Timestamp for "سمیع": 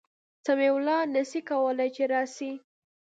0.45-0.73